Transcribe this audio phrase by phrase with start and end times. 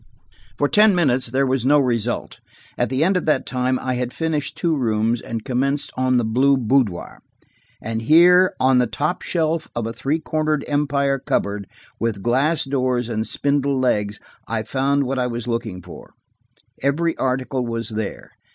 [0.57, 2.39] For ten minutes there was no result.
[2.75, 6.25] At the end of that time I had finished two rooms, and commenced on the
[6.25, 7.19] blue boudoir.
[7.79, 11.67] And here, on the top shelf of a three cornered Empire cupboard,
[11.99, 16.15] with glass doors and spindle legs, I found what I was looking for.
[16.81, 18.31] Every article was there.